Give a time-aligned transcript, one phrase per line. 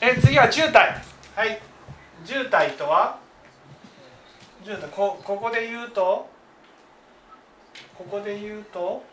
[0.00, 0.72] え次は渋滞。
[1.36, 1.60] はい。
[2.24, 3.18] 渋滞とは？
[4.64, 4.88] 渋滞。
[4.90, 6.28] こここで言うと？
[7.96, 9.04] ここで言うと？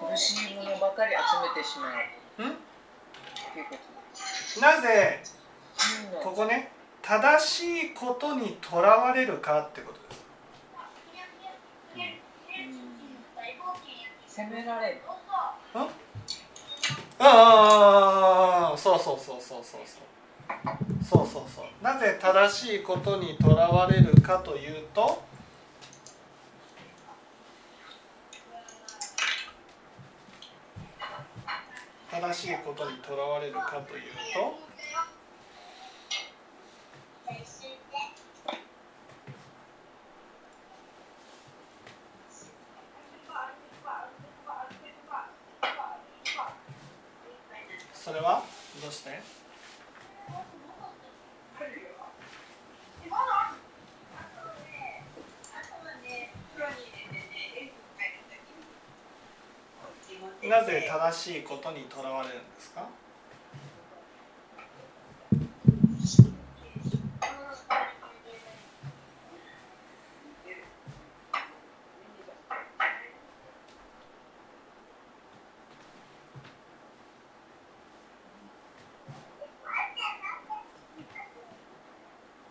[0.00, 1.18] 苦しいものばかり集
[1.56, 1.92] めてしまう。
[4.60, 5.22] なぜ？
[6.14, 6.22] うん。
[6.22, 6.72] ここね。
[7.02, 10.11] 正しいことにとらわれるかってことです
[14.34, 15.02] 責められる。
[15.74, 15.82] うん？
[17.18, 20.02] ああそうそうそうそうそうそう。
[21.04, 21.84] そうそうそう。
[21.84, 25.22] なぜ正しいことにとらわれるかというと
[32.10, 34.02] 正しいことにとらわれるかという
[34.34, 34.71] と
[48.04, 48.42] それは？
[48.82, 49.10] どうして？
[60.48, 62.88] なぜ正しいことにとらわれるんですか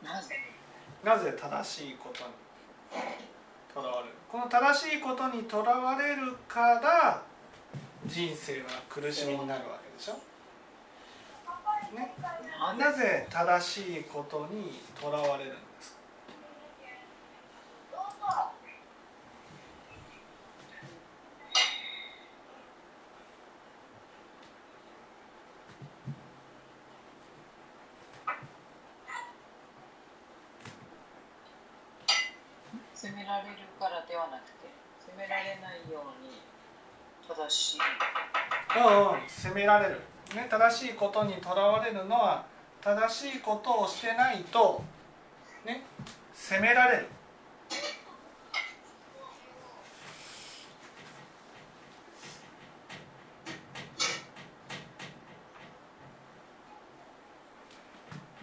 [0.03, 0.35] なぜ
[1.11, 2.31] なぜ正しいことに
[3.73, 4.13] とらわれる？
[4.31, 7.21] この正しいことにとらわれるから
[8.05, 10.13] 人生は苦しみになるわけでしょ、
[11.93, 12.15] ね、
[12.79, 15.55] なぜ正しいことにとらわれるん
[33.01, 34.69] 責められるからではなくて
[35.03, 36.37] 責められないように
[37.27, 37.79] 正しい。
[38.77, 39.95] うんうん責められる、
[40.35, 42.45] ね、正しいことにとらわれるのは
[42.79, 44.83] 正しいことをしてないと
[45.65, 45.81] ね
[46.31, 47.07] 責められる。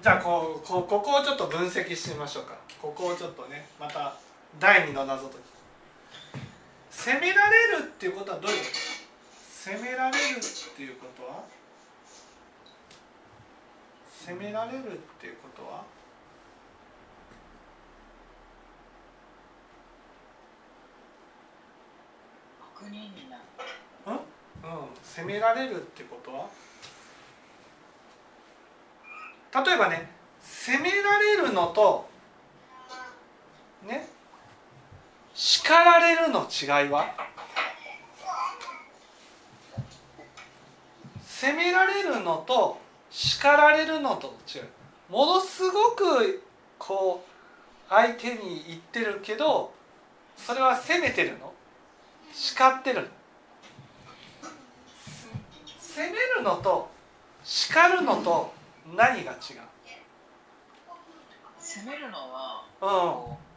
[0.03, 2.59] じゃあこうこうここをちょっと分析してみましょうか。
[2.83, 4.17] ここをちょっとねまた
[4.59, 5.45] 第二の謎解き。
[6.91, 8.71] 責められるっていうことはどういうこと？
[9.71, 10.41] 責められるっ
[10.77, 11.45] ていうことは？
[14.11, 15.85] 責められるっていうことは？
[22.77, 23.43] 悪人になる。
[24.07, 24.21] うん、うん、
[25.03, 26.49] 責められるってことは？
[29.65, 30.11] 例えばね
[30.41, 32.09] 責められるのと
[33.87, 34.09] ね？
[35.41, 37.15] 叱られるの違いは？
[41.25, 44.69] 責められるのと叱られるのと違う。
[45.09, 46.43] ものすごく
[46.77, 49.73] こう相手に言ってるけど
[50.37, 51.53] それは責めてるの？
[52.33, 53.07] 叱ってるの？
[55.79, 56.91] 責めるのと
[57.45, 58.53] 叱るのと
[58.97, 59.39] 何が違う？
[61.61, 63.48] 責めるのはうん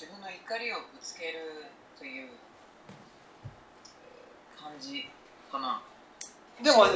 [0.00, 1.66] 自分の怒りをぶつける
[1.98, 5.10] というえー感じ
[5.52, 5.82] かな。
[6.62, 6.86] でも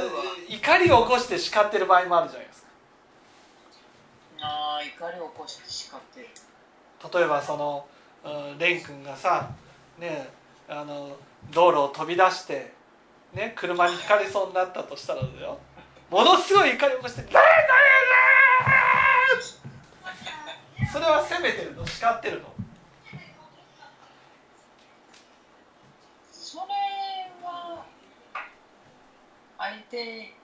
[0.49, 2.69] 怒りを起こして叱ってる場合もあるじゃないですか。
[4.41, 6.29] あー怒りを起こして叱ってる。
[7.13, 7.87] 例えばその
[8.25, 9.51] うん蓮くんがさ
[9.99, 10.31] ね
[10.67, 11.15] あの
[11.53, 12.73] 道路を飛び出して
[13.35, 15.59] ね車にひかれそうになったとしたらだよ。
[16.09, 17.59] ものすごい怒りを起こして「だれだれ
[20.87, 22.54] だそれは責めてるの叱ってるの
[29.91, 30.44] 对。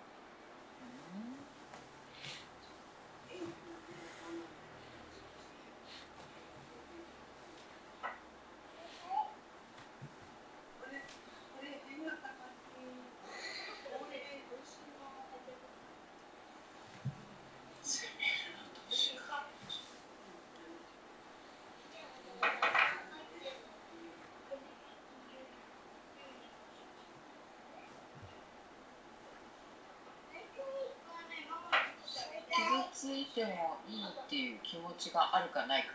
[33.35, 35.89] てもいいっていう気持ちがあるかないか。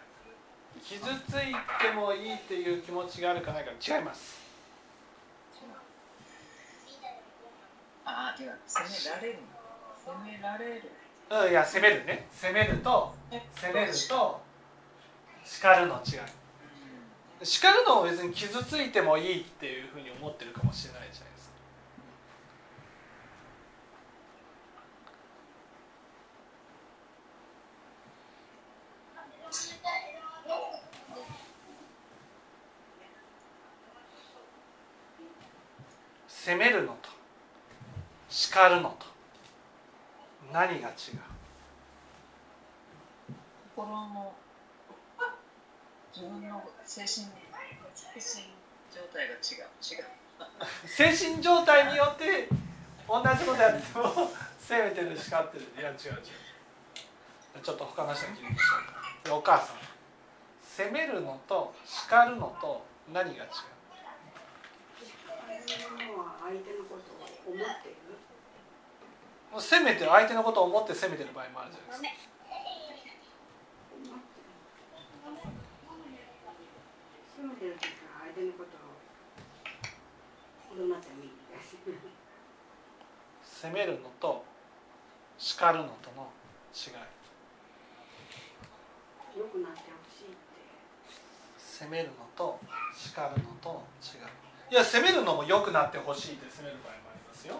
[0.83, 4.39] 傷ついてもいいっていう気持ちがあるかないか違います。
[8.03, 9.39] ああ違う責められる。
[10.03, 10.91] 責められる。
[11.29, 12.27] うんいや責めるね。
[12.31, 13.13] 責めると
[13.55, 14.41] 責めると
[15.43, 16.45] 叱るの違い。
[17.43, 21.55] 叱るのも別に傷ついてもいいっていうふうに思ってるかもしれないじゃないですか
[36.27, 37.09] 責めるのと
[38.55, 39.05] 叱るのと。
[40.53, 40.93] 何が違う？
[43.75, 44.31] 心の
[46.15, 48.47] 自分の精神精神
[48.95, 49.67] 状態が違う。
[49.83, 52.47] 違 う精神状態によって
[53.09, 55.65] 同じことやっても責めてる叱ってる。
[55.77, 56.23] いや違う違う。
[57.61, 58.75] ちょっと他の人に聞いてみましょ
[59.27, 59.35] うか。
[59.35, 59.77] お母さん。
[60.63, 63.51] 責めるのと叱るのと何が違う？
[65.67, 65.67] 相
[66.61, 67.94] 手のことを思って
[69.55, 72.35] もう責めてる相手のことを思って責めてる場合もあるじゃないですか。
[83.45, 84.43] 責めてるのこと
[85.37, 86.27] 叱るのとの
[86.75, 86.93] 違い
[89.39, 90.35] 良くなってほしいって
[91.57, 92.59] 責めるのと
[92.93, 97.55] 叱るのとの違いいや責めるのも良くなってほしいって責める場合もありますよ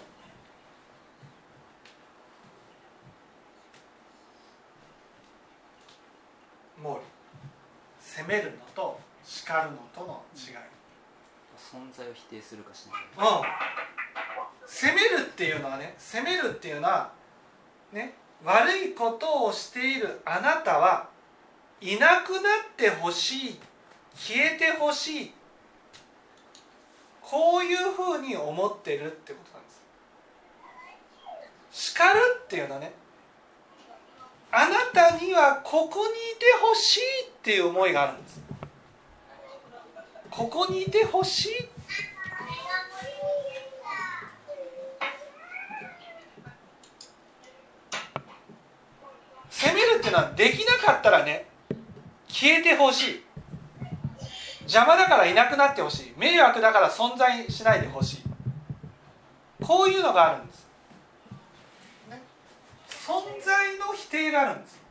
[6.85, 7.01] 毛利
[7.99, 10.53] 責めるのと叱るのとの違い。
[11.57, 13.39] 存在を否定するかしないか。
[13.39, 14.67] うん。
[14.67, 17.11] 責めるっていうのはね責めるっていうのは
[17.91, 21.09] ね悪いことをしているあなたは
[21.81, 22.41] いなくなっ
[22.75, 23.59] てほしい
[24.15, 25.33] 消えてほしい
[27.21, 29.69] こういうふうに思ってるってことなんで
[31.71, 31.91] す。
[31.93, 32.93] 叱るっていうのはね
[34.57, 38.41] あなたにはここにいてほしいっていう思いがあるんです。
[40.31, 41.51] ここにいてほしい
[49.49, 51.47] 責めるっていうのはできなかったらね
[52.29, 53.23] 消えてほしい。
[54.61, 56.13] 邪魔だからいなくなってほしい。
[56.17, 58.23] 迷惑だから存在しないでほしい。
[59.65, 60.65] こういうのがあるんです。
[63.05, 64.85] 存在否定があるんです。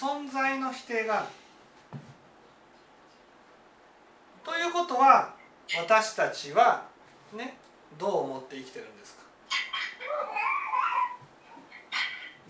[0.00, 1.26] 存在の否定がある。
[4.44, 5.34] ということは
[5.76, 6.89] 私たちは
[8.60, 9.22] う思って生きてるんですか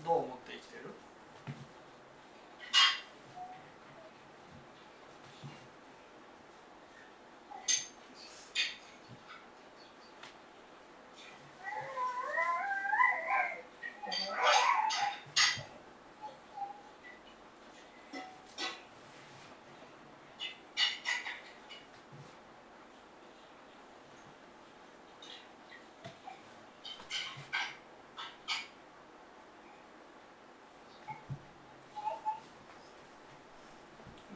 [0.03, 0.91] どう思って生きてる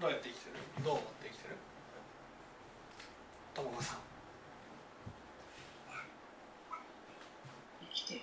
[0.06, 0.58] どうやって生きてる？
[0.84, 1.56] どう思って生きてる？
[3.56, 3.98] ともこさん。
[7.82, 8.22] 生きてる。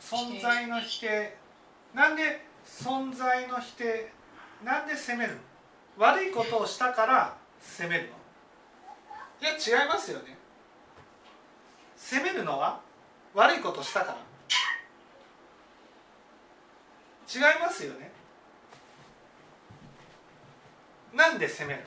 [0.00, 1.36] 存在の否定。
[1.92, 4.10] なんで存在の否定？
[4.64, 5.34] なんで責める？
[5.34, 5.40] の
[5.98, 8.08] 悪いことをしたから責めるの？
[9.42, 9.50] いや
[9.82, 10.38] 違いますよね。
[11.94, 12.80] 責めるのは？
[13.34, 14.16] 悪いことしたから。
[17.26, 18.12] 違いますよね
[21.14, 21.80] なんで責める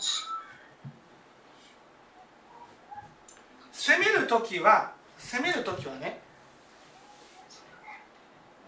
[0.00, 0.22] し
[3.72, 6.20] 攻める時は攻める時はね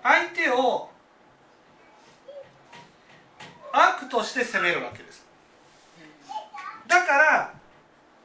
[0.03, 0.91] 相手を
[3.73, 5.14] 悪として攻めるわけです。
[7.07, 7.55] から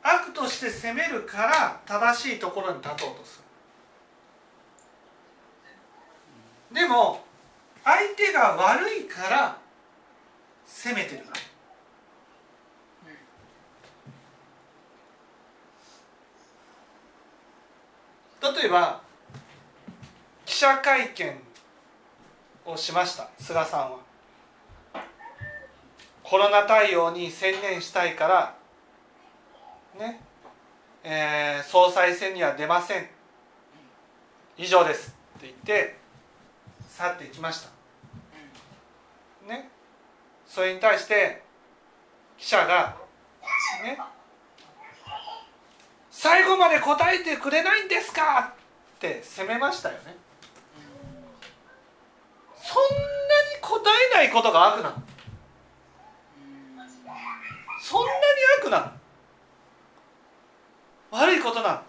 [0.01, 3.41] 悪として攻めるから正しいところに立とうとす
[6.71, 6.75] る。
[6.75, 7.23] でも
[7.83, 9.57] 相手が悪いから
[10.65, 11.23] 責めてる。
[18.41, 19.01] 例えば
[20.45, 21.41] 記者会見
[22.65, 23.99] をしました菅さんは。
[26.23, 28.58] コロナ対応に専念したいから
[29.99, 30.19] ね。
[31.03, 33.09] えー総裁選には出ません。
[34.57, 35.15] 以上です。
[35.37, 35.97] って言って
[36.87, 37.69] 去っていきました。
[39.47, 39.69] ね。
[40.47, 41.43] それに対して
[42.37, 42.95] 記者が
[43.83, 43.99] ね。
[46.11, 48.53] 最後まで答えてくれないんですか？
[48.95, 50.17] って責めましたよね。
[52.57, 54.95] そんなに答えないことが悪なの？
[57.81, 58.19] そんなに
[58.61, 58.98] 悪なの？
[61.11, 61.81] 悪いことなの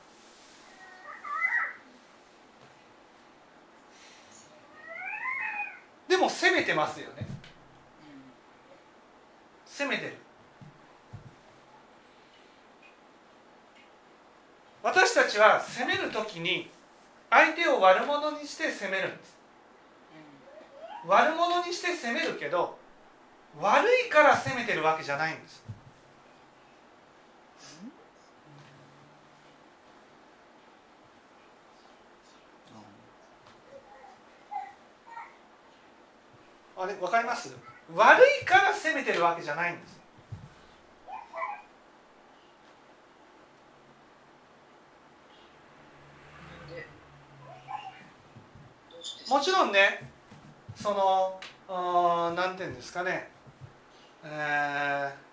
[6.08, 7.26] でも責めてますよね。
[9.66, 10.16] 責めてる。
[14.82, 16.70] 私たちは責めるときに
[17.28, 19.38] 相手を悪者にして責めるんです。
[21.06, 22.76] 悪者にして責めるけど
[23.60, 25.62] 悪いから責めてるわけじゃないんです。
[36.82, 37.54] あれわかります？
[37.94, 40.00] 悪いから責めてるわけじゃないんです。
[49.28, 50.10] もちろんね
[50.74, 53.30] そのうーんなんていうんですかね、
[54.24, 55.30] えー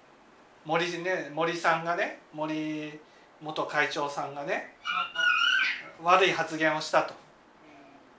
[0.67, 2.99] 森ね森さんがね森
[3.41, 4.75] 元会長さんがね
[6.03, 7.13] 悪い発言をしたと。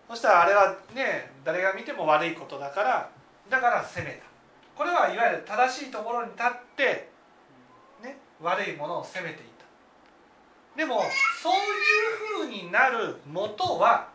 [0.08, 3.10] そしたらあれはね誰が見ても悪いことだから
[3.50, 4.24] だから責めた。
[4.76, 7.10] これはいわゆる正しいところに立って、
[8.02, 9.48] ね、悪いものを責めていた。
[10.76, 11.02] でも
[11.42, 11.52] そう
[12.44, 14.10] いうふうになる元は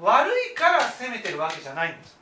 [0.00, 2.20] 悪いから責めてるわけじゃないんです。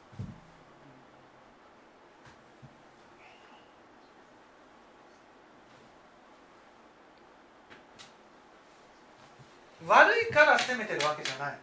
[9.86, 11.58] 悪いから責めてるわけじゃない。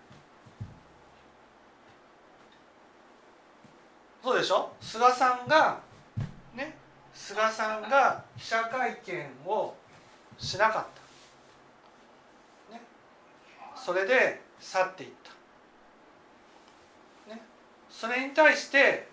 [4.26, 4.72] そうでしょ？
[4.82, 5.80] 菅さんが
[6.56, 6.76] ね？
[7.14, 9.76] 菅さんが記者会見を
[10.40, 10.86] しなかっ
[12.72, 12.82] た、ね、
[13.76, 15.10] それで去っていっ
[17.28, 17.40] た、ね、
[17.88, 19.08] それに対して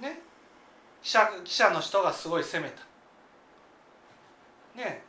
[0.00, 0.18] ね？
[1.02, 2.82] 記者記者の人がすごい責めた。
[4.80, 5.02] ね？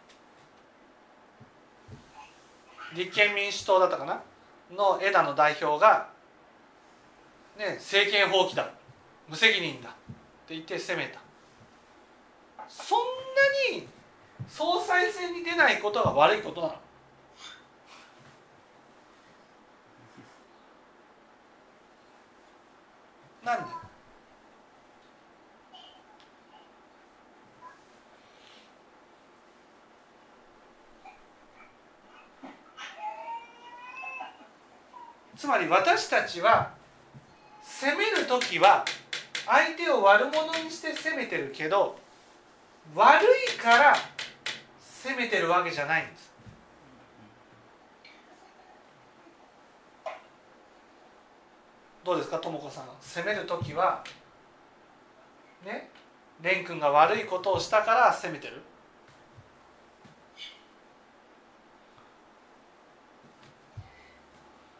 [2.94, 4.22] 立憲民主党だったかな？
[4.70, 6.10] の枝野代表が、
[7.58, 8.70] ね、政権放棄だ
[9.28, 9.94] 無責任だっ
[10.48, 11.20] て言って責めた。
[12.68, 13.00] そん
[13.72, 13.88] なに
[14.48, 16.76] 総裁選に出ないことが悪いことなの。
[23.44, 23.74] なんで？
[35.36, 36.72] つまり私たちは
[37.62, 38.86] 攻める時は
[39.46, 41.98] 相手を悪者にして攻めてるけど
[42.96, 43.24] 悪
[43.56, 43.96] いから
[44.80, 46.32] 攻めてるわけじゃないんです。
[52.04, 52.86] どうですかとも子さん。
[53.00, 54.04] 攻める時は
[55.66, 55.90] ね
[56.42, 58.62] 蓮くんが悪いことをしたから攻めてる。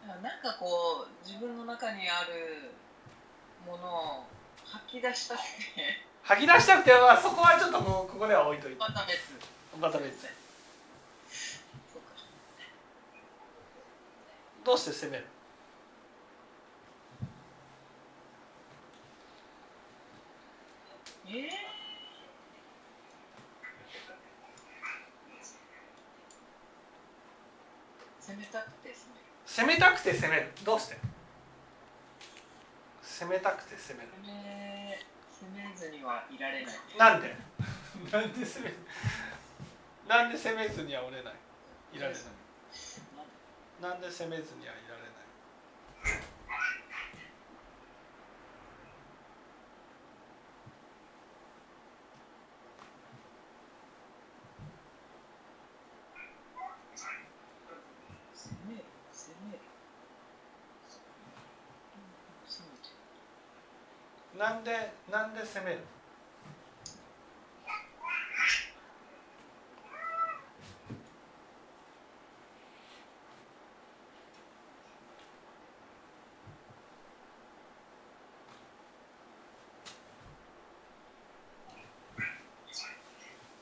[0.06, 2.72] なんかこう自分の中にある
[3.66, 4.24] ものを
[4.74, 5.46] 吐き出したくて。
[6.24, 8.78] 吐き出したくてはそこはちょっともうここでは置いといて。
[8.80, 9.20] また別
[9.80, 10.28] また別
[14.66, 15.26] どうして攻める？
[21.28, 21.36] えー、
[28.22, 29.14] 攻めたくてですね
[29.46, 30.52] 攻めたくて攻める。
[30.64, 31.13] どうして？
[33.14, 34.10] 攻めたくて攻める。
[34.26, 34.98] 攻め
[35.30, 36.76] 攻めずにはいられない。
[36.98, 37.36] なんで？
[38.12, 38.74] なんで攻め
[40.08, 41.36] なんで攻めずにはおれない？
[41.94, 42.24] いられない。
[43.82, 46.24] なんで攻めずにはいられない
[58.34, 59.60] 攻める攻める
[62.48, 62.78] 攻め
[64.33, 65.80] てなんでなんで責める？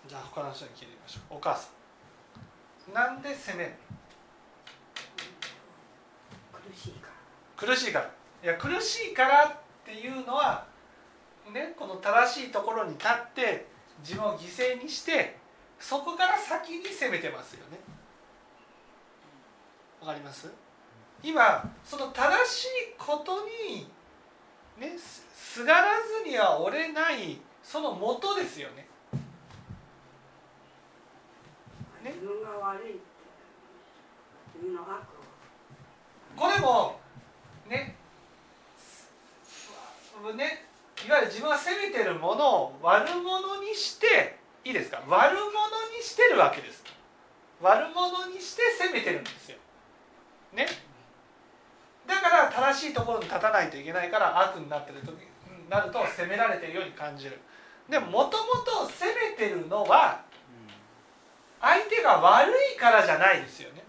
[0.07, 1.37] じゃあ他の人に聞いてみましょう。
[1.37, 1.69] お母さ
[2.89, 2.93] ん。
[2.95, 3.73] なんで責める？
[6.51, 7.67] 苦しいから。
[7.67, 8.11] 苦しいから。
[8.43, 9.51] いや苦しいからっ
[9.85, 10.70] ていうのは
[11.51, 13.65] ねこの正しいところに立って
[14.01, 15.37] 自分を犠牲にして
[15.79, 17.79] そこから先に攻めてますよね。
[19.99, 20.49] わかります？
[21.23, 22.67] 今その正しい
[22.97, 23.87] ことに
[24.79, 28.87] ねすすがらずには折れないその元ですよね。
[32.03, 32.11] ね？
[32.13, 32.99] 自分が悪いって
[34.55, 34.95] 自分の悪を。
[36.35, 36.99] これも
[37.67, 37.95] ね
[40.35, 40.65] ね
[41.05, 45.01] いわゆる自分が責めてるものを悪者にしていいですか？
[45.07, 45.41] 悪者
[45.97, 46.83] にしてるわけです。
[47.61, 49.57] 悪者にして責めてるんですよ。
[50.53, 50.67] ね？
[52.07, 55.15] だから正しいところに立たないといけないから悪になってる時
[55.69, 57.39] なると責められてるように感じる。
[57.89, 60.21] でももともと責めてるのは
[61.59, 63.83] 相手が悪いからじゃないですよね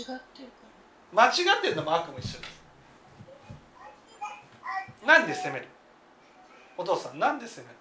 [0.00, 0.54] ってるか
[1.12, 2.62] 間違ってるのも悪も一緒です
[5.06, 5.66] なんで責める？
[6.78, 7.76] お父さんなんで責める？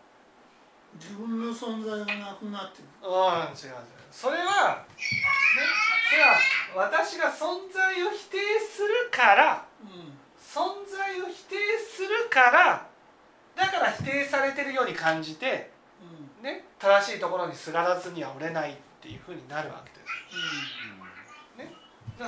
[0.99, 2.85] 自分の存在がなくなってる。
[3.01, 3.77] うん違う違う。
[4.11, 4.91] それはね
[6.09, 6.21] それ
[6.83, 9.65] は私が存在を否定するから。
[9.81, 9.87] うん
[10.41, 12.85] 存在を否定するから。
[13.55, 15.71] だから否定されてるように感じて、
[16.41, 16.43] うん。
[16.43, 21.00] ね、正しいところにすがらずには折れないっていうふうになるわけですだから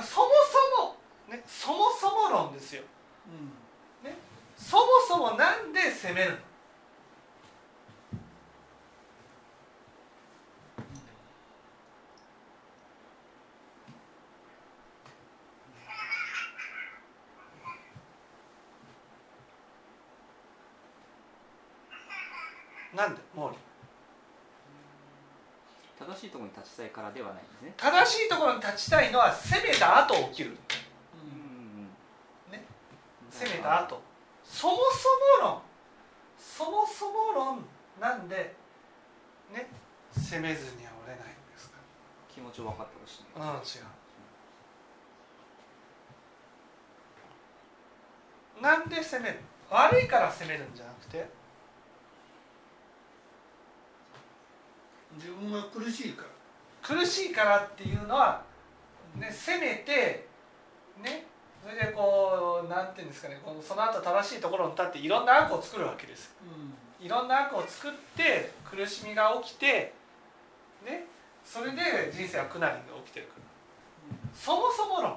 [0.02, 0.28] そも
[0.76, 0.96] そも、
[1.28, 2.82] ね、そもそも論ですよ。
[3.26, 3.34] うん。
[3.34, 3.54] うん
[4.56, 6.36] そもそもなんで責めるの
[22.94, 23.56] なんで毛利
[25.98, 27.74] 正しいところに立ちたいからではないんですね。
[27.76, 30.50] 正しいところに立ちたいのは攻めた後起きる。
[30.50, 31.88] うん
[32.52, 32.64] ね。
[33.30, 34.02] 攻めた後。
[34.42, 35.08] そもそ
[35.42, 35.62] も論。
[36.38, 37.64] そもそも論
[38.00, 38.54] なんで
[39.52, 39.68] ね。
[40.12, 41.76] 攻めずには折れないんですか。
[42.32, 43.24] 気持ちを分かってほしい。
[43.34, 43.48] うん違
[48.60, 48.62] う。
[48.62, 49.40] なんで攻める？
[49.70, 51.28] 悪いから攻めるんじゃなくて？
[55.16, 56.28] 自分が苦しいから
[56.84, 58.42] 苦しいからっていうのは、
[59.16, 60.28] ね、攻めて
[61.02, 61.26] ね
[61.62, 67.06] それでこうなんていうんですかねこのその後正しいところに立っていろんな悪を作るわけですうん。
[67.06, 69.94] いろんな悪を作って苦しみが起きて
[70.84, 71.06] ね
[71.42, 73.44] それで人生は苦難が起きてるから。
[74.34, 75.16] そもそも論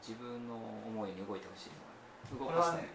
[0.00, 0.54] 自分の
[0.86, 1.70] 思いに動いてほしい
[2.34, 2.88] のこれはね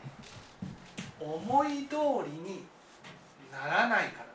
[1.20, 2.64] 思い通りに
[3.52, 4.30] ならないから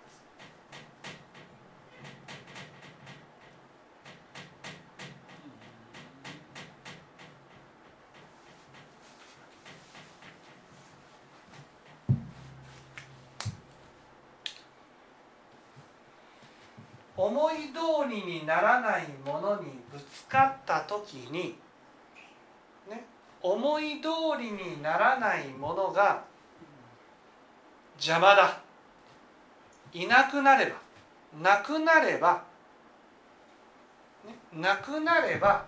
[17.25, 21.57] 思い通りにならないものにぶつかった時に
[22.91, 23.07] ね
[23.41, 24.09] 思い通
[24.39, 26.23] りにならないものが
[27.95, 28.61] 邪魔だ。
[29.93, 30.73] いなくなれば
[31.41, 32.43] なくなれば、
[34.27, 35.65] ね、なくなれば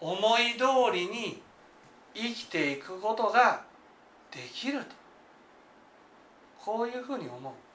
[0.00, 1.42] 思い通りに
[2.14, 3.62] 生きていくことが
[4.30, 4.86] できると。
[6.58, 7.65] こういうふうに思う。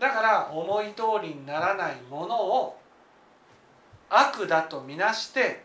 [0.00, 2.80] だから思い通りにならないものを
[4.08, 5.62] 悪だとみなして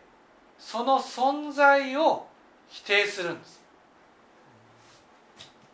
[0.58, 2.26] その存在を
[2.68, 3.60] 否定するんです。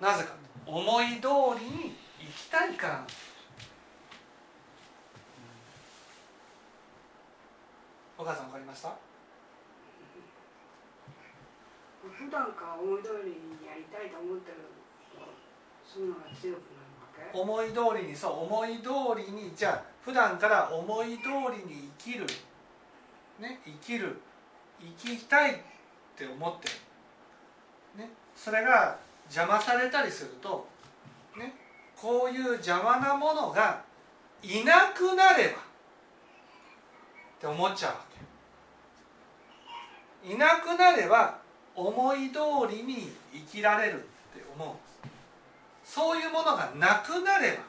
[0.01, 0.41] なぜか。
[0.65, 3.33] 思い通りに生きたいからなんです。
[8.17, 8.95] お母さんわかりました？
[12.03, 14.59] 普段から思い通りにやりたいと思ってる
[15.85, 16.82] そういうのが強くなる。
[17.33, 22.27] 思い通りにそう思い通りにじゃあ普段から思い通りに生きる。
[23.39, 24.21] ね生きる。
[24.81, 25.57] 生きたいっ
[26.17, 26.69] て思って。
[27.97, 30.67] るねそれが邪魔されたりすると
[31.37, 31.55] ね
[31.97, 33.83] こういう邪魔なものが
[34.43, 35.55] いなくなればっ
[37.41, 38.01] て思っちゃうわ
[40.23, 40.33] け。
[40.33, 41.39] いなくなれば
[41.75, 42.39] 思い通
[42.71, 44.75] りに生きられるって思う。
[45.93, 47.65] そういうものがなくなれば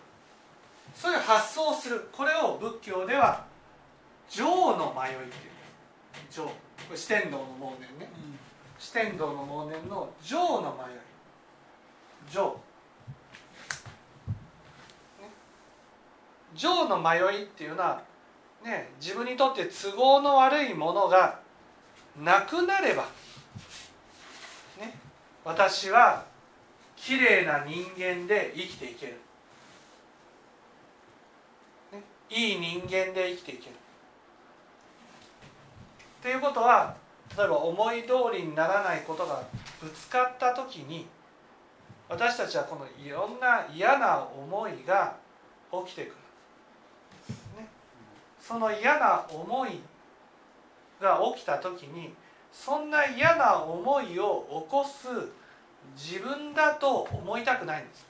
[0.96, 2.08] そういう発想をする。
[2.14, 3.44] これを仏教では
[4.30, 4.46] 情
[4.78, 5.28] の迷いっていう。
[5.28, 6.46] んです情。
[6.46, 6.52] こ
[6.92, 8.10] れ四天王の盲念ね。
[8.80, 10.98] 四天王の盲念の情の迷い。
[12.32, 12.58] 情。
[16.56, 18.04] 情の迷いっていうのは、
[18.64, 21.42] ね、自分にとって都合の悪いものが
[22.18, 23.04] なくなれば、
[24.80, 24.98] ね、
[25.44, 26.32] 私は
[27.06, 29.14] 綺麗な人間で生きていける、
[31.92, 33.76] ね、いい人間で生きていける。
[33.76, 33.78] っ
[36.22, 36.96] ていうことは
[37.38, 39.44] 例えば思い通りにならないことが
[39.82, 41.06] ぶつかった時に
[42.08, 45.18] 私たちはこのいろんな嫌な思いが
[45.86, 46.14] 起きてくる。
[48.40, 49.82] その嫌な思い
[51.02, 52.14] が起きた時に
[52.52, 55.08] そんな嫌な思いを起こす
[55.96, 58.06] 自分だと思いたくないんです。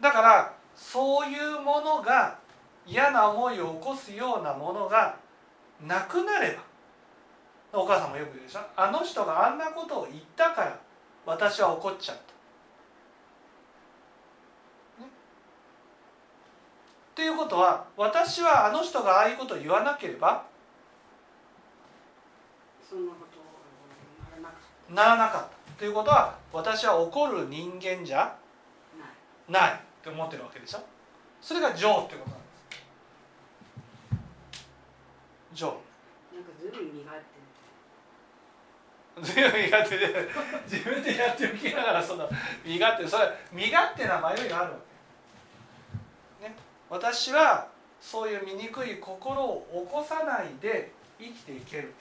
[0.00, 2.36] だからそういうものが
[2.84, 5.16] 嫌な思いを起こすようなものが
[5.86, 6.58] なくなれ
[7.72, 8.60] ばお母さんもよく言うでしょ。
[8.76, 10.78] あの人があんなことを言ったから
[11.24, 12.22] 私は怒っちゃった。
[17.12, 20.44] っていうことは私はあの人がああいうことを言わなければ
[22.92, 25.72] そんなことならなかった。
[25.78, 28.36] ということは私は怒る人間じゃ
[29.48, 30.80] たないって思ってるわけでしょ。
[31.40, 32.44] それが情ってことなんで
[35.54, 35.54] す。
[35.54, 35.68] 情。
[35.68, 37.10] なんかずいぶん苦
[39.24, 40.28] 手ずいぶん身勝手で
[40.70, 42.28] 自分でやっておきながらその
[42.62, 44.78] 身勝手それ身勝手な迷いがあるわ
[46.42, 46.56] け、ね、
[46.90, 47.68] 私は
[48.02, 51.94] そういう醜い心を起こさないで生きていける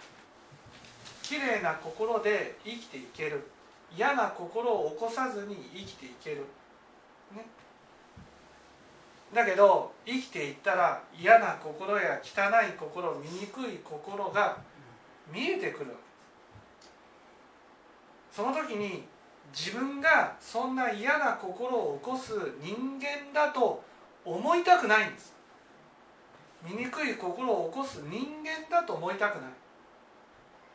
[1.22, 3.48] 綺麗な心で生きていける。
[3.96, 6.46] 嫌な心を起こさずに生きていける、
[7.36, 7.46] ね、
[9.34, 14.58] だけど生きていったら嫌な心や汚い心醜い心が
[15.32, 15.92] 見えてくる。
[15.92, 15.98] わけで
[18.32, 19.04] すその時に
[19.54, 22.32] 自分がそんな嫌な心を起こす
[22.62, 23.84] 人間だと
[24.24, 25.34] 思いたくないんです。
[26.64, 29.52] 醜い心を起こす人間だと思いたくない。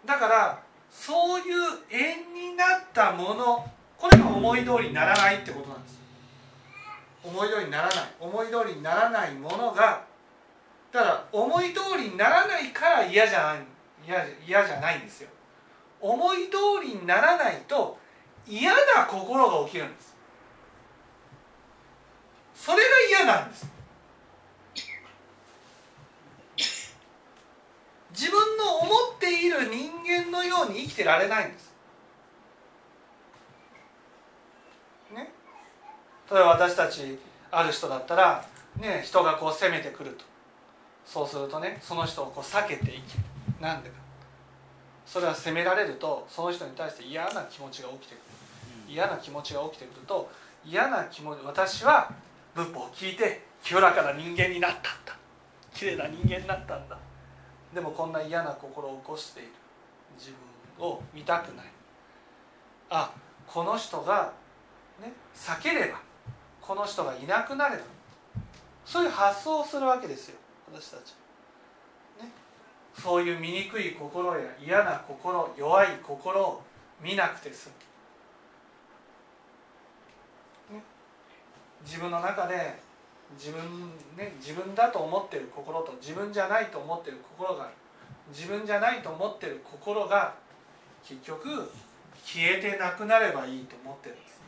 [0.06, 1.56] だからそういう
[1.90, 3.66] 縁になったもの
[3.98, 5.98] これが思い通りにならないってことなんです。
[7.24, 7.94] 思い通りにならない。
[8.20, 10.04] 思い通りにならないものが
[10.92, 13.58] だから思い通りにならないから嫌じゃない
[14.06, 15.28] 嫌嫌じゃないんですよ。
[16.00, 17.98] 思い通りにならないと
[18.46, 20.16] 嫌な心が起きるんです。
[22.54, 23.75] それが嫌なんです。
[28.16, 31.74] 自分の思っている人間のように生きてられないんです。
[35.14, 35.31] ね。
[36.31, 37.18] 例えば私たち
[37.50, 38.42] ある人だったら
[38.81, 40.24] ね人がこう攻めてくると。
[41.05, 43.14] そうするとねその人をこう避けていき
[43.61, 43.96] なんでか。
[45.05, 48.22] それは責められるとその人に対して嫌な気持ちが起きてくる。
[48.88, 50.31] 嫌な気持ちが起きてくると
[50.64, 52.11] 嫌な気持ち私は
[52.55, 55.14] 仏法を聞いて清らかな人間になったんだ。
[55.74, 56.96] 綺麗な人間になったんだ
[57.74, 59.48] でもこんな嫌な心を起こしている
[60.18, 60.31] 自
[60.79, 61.66] 分を見たくない。
[62.88, 63.12] あ
[63.46, 64.33] この人が
[65.00, 66.00] ね避ければ
[66.61, 67.83] この人がいなくなれば
[68.85, 70.37] そういう発想をするわけですよ
[70.72, 71.11] 私たち、
[72.20, 72.31] ね、
[72.94, 76.62] そういう醜い心や嫌な心弱い心を
[77.02, 77.70] 見なくて済
[80.70, 80.83] む、ね、
[81.85, 82.79] 自分の中で
[83.34, 83.60] 自分
[84.16, 87.72] ね自分だと思ってる心と自分じゃないと思ってる心がある。
[88.32, 90.34] 自分じゃないと思ってる心が
[91.04, 91.70] 結局
[92.24, 94.40] 消えてなくなればいいと思ってるんです。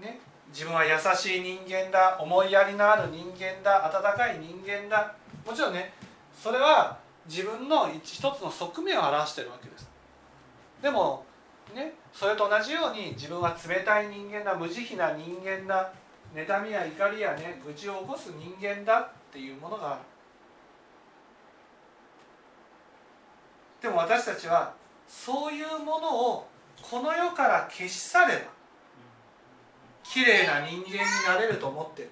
[0.00, 5.14] ね自分は優しい人間だ思いやりのある人間だ温かい人間だ。
[5.46, 5.92] もちろんね
[6.32, 9.88] それは自分の一つの側面を表してるわけです。
[10.82, 11.24] でも
[11.72, 15.92] ねそれと同じように自分は冷たい人間だ無慈悲な人間だ
[16.34, 20.00] 妬みや怒りやね愚痴を起こす人間だっていうものがある
[23.82, 24.74] でも私たちは
[25.06, 26.48] そういうものを
[26.82, 28.54] この世から消し去れば
[30.04, 32.10] 綺麗な人間になれると思ってる。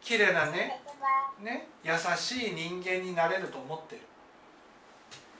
[0.00, 0.80] 綺麗なね
[1.42, 4.00] ね優しい人間になれると思ってる。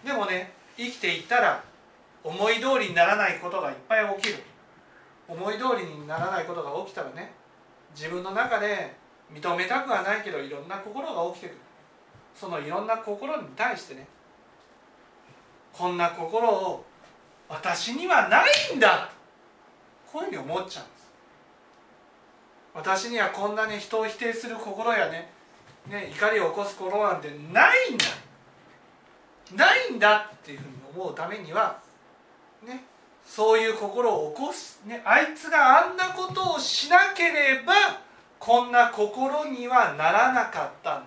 [0.04, 1.64] でもね生きていったら
[2.24, 4.42] 思い通りにならないことがいっぱい起きる。
[5.28, 7.32] 思い通りにならないことが起きたらね
[7.94, 8.94] 自分の中で
[9.32, 11.56] 認めたくはないけどいろんな心が起きてくる。
[12.34, 14.06] そのいろんな心に対してね
[15.72, 16.84] こんな心を
[17.48, 19.10] 私にはないんだ。
[20.10, 21.12] こういうふうに思っちゃうんです。
[22.74, 25.30] 私にはこんなに人を否定する心やね
[25.88, 28.04] ね怒りを起こす心なんてないんだ。
[29.54, 31.78] ないんだっていうふうに思うためには
[32.64, 32.84] ね
[33.26, 37.72] そういう心を起こす、ね、あいつがあんなことをしなければ
[38.38, 41.04] こんな心にはならなかったん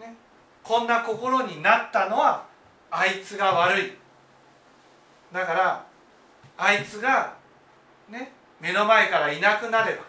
[0.00, 0.14] だ、ね、
[0.62, 2.46] こんな心になったのは
[2.90, 3.92] あいつが悪い。
[5.32, 5.86] だから
[6.56, 7.34] あいつが
[8.08, 10.02] ね目の前からいなくなれば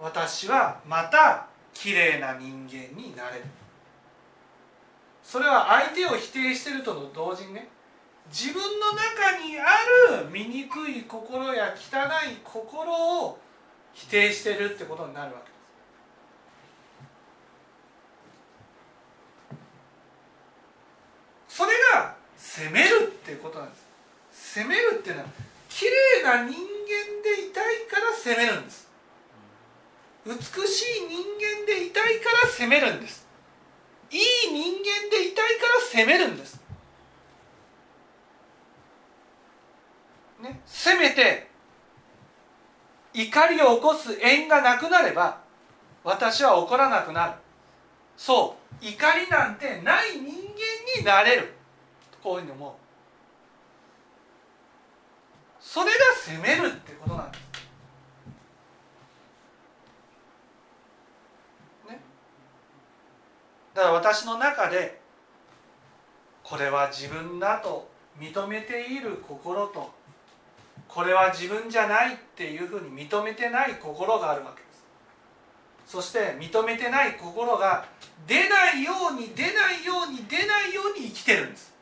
[0.00, 3.44] 私はまた綺麗な人間になれる。
[5.32, 7.66] それは相手を否定してるとの同時にね
[8.30, 9.64] 自分の中にあ
[10.20, 13.38] る醜い心や汚い心を
[13.94, 15.52] 否定してるってことになるわけで
[21.48, 21.56] す。
[21.56, 23.76] それが責めるってことなんで
[24.30, 24.58] す。
[24.58, 25.28] 責めるっていうのは
[25.70, 26.52] 綺麗な人間
[27.24, 28.86] でいたいから責めるんです。
[30.26, 33.31] 美しい人間でいたいから責めるんです。
[34.12, 34.20] いい
[34.52, 36.60] 人間でいたいから責めるんです、
[40.40, 41.48] ね、せめて
[43.14, 45.42] 怒りを起こす縁がなくなれば
[46.04, 47.32] 私は怒らなくなる。
[48.16, 48.84] そう。
[48.84, 50.30] 怒りなんてない人間
[50.98, 51.54] になれる。
[52.22, 52.72] こういうふうに思う。
[55.60, 57.41] それが責めるってことなんです。
[63.74, 65.00] だから私の中で
[66.42, 69.90] これは自分だと認めている心と
[70.88, 74.84] これは自分じゃないっていうふうに認めてない心があるわけです。
[75.86, 77.86] そして認めてない心が
[78.26, 81.72] 出ないように出ないように出ないように生きてるんです。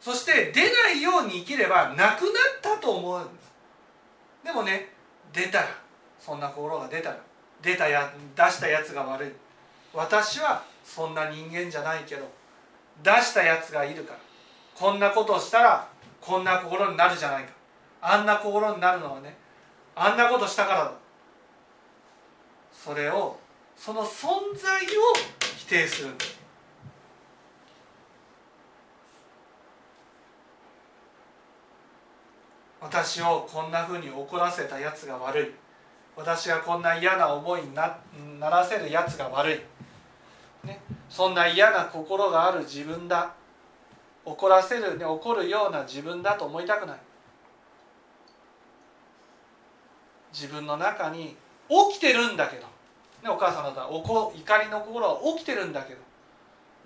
[0.00, 2.16] そして出ないように生きればなくなっ
[2.60, 3.52] たと思うんです。
[4.44, 4.88] でもね
[5.32, 5.68] 出たら
[6.18, 7.29] そんな心が出たら
[7.62, 9.30] 出たや出したやつが悪い。
[9.92, 12.26] 私はそんな人間じゃないけど
[13.02, 14.18] 出したやつがいるから。
[14.74, 15.88] こんなことをしたら
[16.20, 17.50] こんな心になるじゃないか。
[18.00, 19.36] あんな心になるのはね
[19.94, 20.92] あんなことしたからだ。
[22.72, 23.38] それを
[23.76, 25.14] その存在を
[25.56, 26.40] 否定するんです
[32.80, 35.69] 私をこんなふうに怒らせたやつが悪い。
[36.20, 37.98] 私がこんな嫌な思いにな
[38.38, 43.34] ならせるやつが悪い、ね、そんな嫌な心がある自分だ。
[44.24, 46.96] 怒らせる、ね、怒るような自分だと思いたくない。
[50.32, 51.36] 自分の中に
[51.90, 52.62] 起きてるんだけど、
[53.22, 56.00] ね、お母さんだったら怒怒りの心は起きてるんだけど。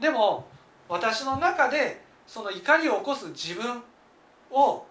[0.00, 0.46] でも
[0.88, 3.82] 私の中でその怒りを起こす自分
[4.52, 4.86] を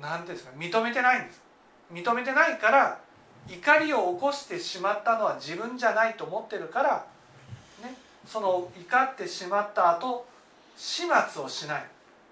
[0.00, 1.42] 何ていうんですか認めてないんです。
[1.92, 3.00] 認めてないから
[3.48, 7.06] 怒りを起こしてしまったのは自分じゃないと思ってるから、
[7.82, 8.70] ね、その怒
[9.12, 10.26] ってしまった後
[10.76, 11.02] 始
[11.32, 11.84] 末をしない。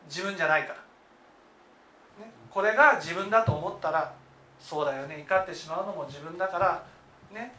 [0.06, 4.12] 自分じゃないから、ね、これが自分だと思ったら
[4.58, 5.24] そうだよね。
[5.28, 6.82] 怒ってしまうのも自分だから
[7.32, 7.54] ね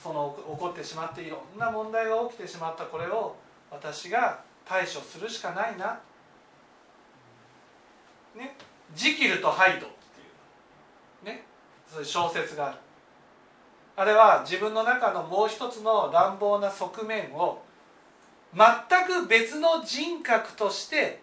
[0.00, 2.84] その起こってしまっていろんな問題が起きてしまった。
[2.84, 3.36] これを
[3.70, 5.98] 私が対処するしかないな。
[8.36, 8.56] ね
[8.94, 11.36] ジキルとハイドっていう。
[11.36, 11.44] ね
[11.90, 12.76] そういう小説がある。
[13.96, 17.62] あれは自分の中のもう一つの乱暴な側面を
[18.54, 18.64] 全
[19.06, 21.20] く別の人格として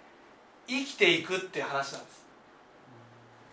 [0.68, 2.26] 生きていくっていう話なんです。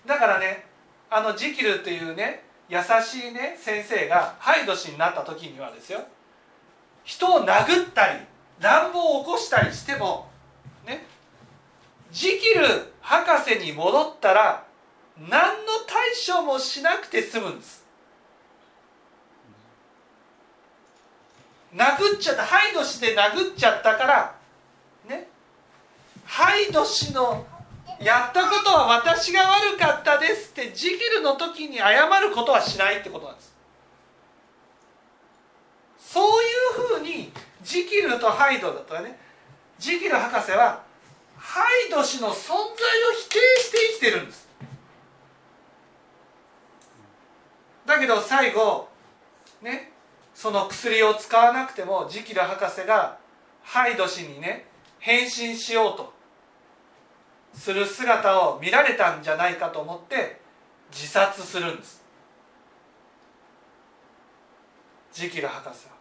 [0.07, 0.67] だからね
[1.11, 6.01] あのジキルっていうね優しいね先生がハイド氏になった時にはですよ
[7.05, 8.21] 人を殴ったり
[8.61, 10.29] 乱暴を起こしたりしても
[10.87, 11.07] ね
[12.11, 12.65] ジキル
[13.01, 14.65] 博士に戻ったら
[15.19, 17.85] 何の対処もしなくて済むんです。
[21.75, 24.35] 殴っちゃったハイド氏で殴っちゃったから
[25.09, 25.29] ね。
[26.25, 27.47] ハイド氏の
[28.01, 33.55] やったことは私が悪かったですってジキルの時に謝ることはしないってことなんです。
[35.99, 36.47] そうい
[36.97, 39.19] うふうにジキルとハイドだったらね
[39.79, 40.83] ジキル博士は
[41.37, 42.65] ハイド氏の存在を
[43.29, 44.49] 否定して生きてるんです。
[47.87, 48.89] だけど最後
[49.63, 49.93] ね
[50.35, 53.19] その薬を使わなくてもジキル博士が
[53.63, 54.67] ハイド氏にね
[54.99, 56.13] 変身しようと
[57.55, 60.41] する姿を見られたんじゃないかと思って
[60.91, 62.05] 自殺するんです。
[65.13, 65.95] ジキル博士は。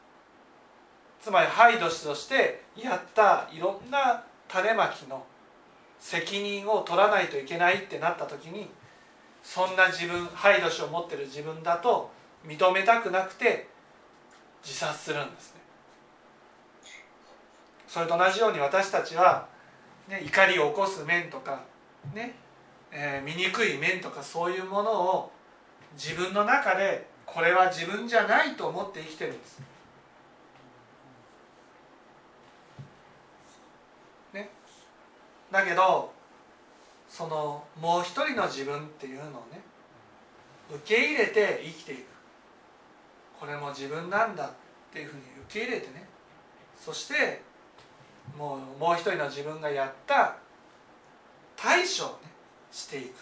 [1.21, 5.25] つまりハイド氏としてやったいろんな種まきの
[5.99, 8.69] 責任を取らないといけないってなった時に
[9.43, 12.09] そんな自分ハイド氏を持ってる自分だと
[12.45, 13.67] 認めたくなくて
[14.63, 15.61] 自殺するんですね。
[17.87, 19.47] それと同じように私たちは、
[20.07, 21.61] ね、怒りを起こす面とか
[22.13, 22.33] ね、
[22.91, 25.31] えー醜い面とかそういうものを
[25.93, 29.59] 自分の中でこれは自分じゃないと思って生きてるんです。
[34.33, 34.49] ね。
[35.51, 36.12] だけど
[37.15, 39.61] そのもう一人の自分っていうのをね
[40.73, 42.05] 受け入れて生きていく。
[43.39, 44.49] これも自分なんだっ
[44.91, 46.07] ていうふうに受け入れてね
[46.75, 47.41] そして
[48.35, 50.37] もうもう一人の自分がやった
[51.55, 52.31] 対処をね
[52.71, 53.13] していく。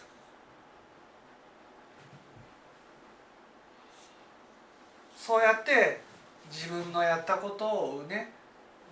[5.18, 6.00] そうやって
[6.50, 8.32] 自分のやったことをね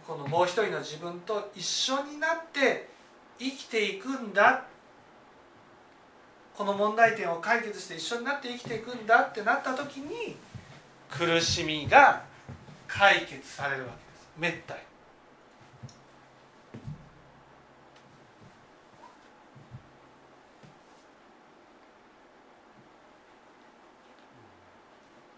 [0.06, 2.90] このもう一人の自分と一緒になって
[3.40, 4.66] 生きていくんだ
[6.60, 10.36] この問題点を解決して一緒になって生きていくんだってなった時に
[11.10, 12.22] 苦しみが
[12.86, 14.30] 解決されるわけです。
[14.38, 14.82] めったに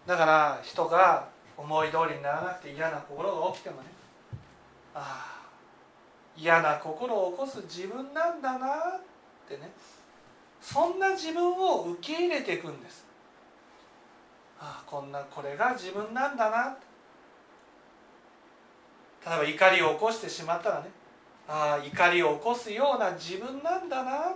[0.08, 3.82] だから人が思い通りにならなくて嫌な心が起きてもね
[4.92, 5.46] ああ
[6.36, 9.00] 嫌な心を起こす自分なんだなっ
[9.48, 9.70] てね。
[10.62, 13.04] そんな自分を受け入れていくんです。
[14.60, 16.76] ああこんなこれが自分なんだな。
[19.26, 20.90] 例えば怒りを起こしてしまったらね。
[21.48, 24.32] ああ怒りを起こすような自分なんだな。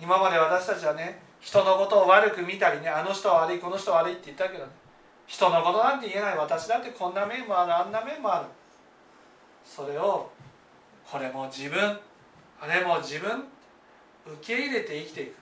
[0.00, 4.70] 今まで私たちはね人のことを悪く見たりねあの人は悪いこの人は悪いって言ったけどね。
[5.28, 6.36] 人のことなんて言えない。
[6.36, 7.76] 私だってこんな面もある。
[7.76, 8.46] あんな面もある。
[9.64, 10.28] それを
[11.08, 11.98] これも自分。
[12.60, 13.44] あれも自分。
[14.26, 15.36] 受け入れて生きていく。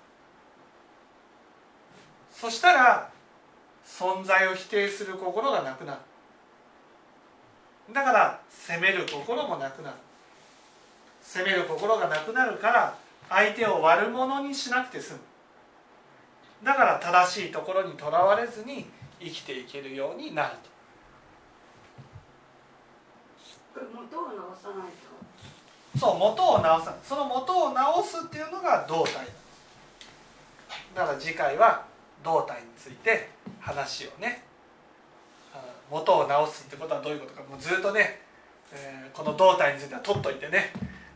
[2.31, 3.11] そしたら
[3.87, 6.01] 存在を否定する心がなくなる。
[7.93, 9.97] だから責める心もなくなる。
[11.23, 12.97] 責める心がなくなるから
[13.29, 15.21] 相手を悪者にしなくて済む。
[16.63, 18.87] だから正しいところにとらわれずに
[19.21, 20.71] 生きていけるようになると。
[23.75, 25.15] これ元を直さないと？
[25.99, 29.27] そう元を直さその元を直すっていうのが胴体。
[30.95, 31.85] だから次回は
[32.23, 33.29] 胴体について
[33.61, 34.45] 話をね。
[35.55, 37.43] あ元を直すってことはどういうことか。
[37.43, 38.21] もうずっとね、
[38.73, 40.73] えーこの胴体については取っといてね。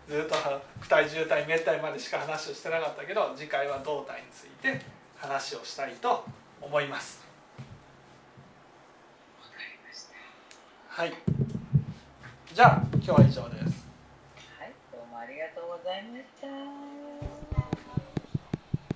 [0.08, 4.80] ずっと躯体重体滅体までしか話をしてなかったけど次回は胴体について
[5.16, 6.24] 話をしたいと
[6.62, 7.26] 思います。
[9.42, 11.02] わかりました。
[11.02, 11.12] はい。
[12.54, 13.77] じゃあ今日は以上です
[15.88, 16.02] はい
[16.42, 16.87] ど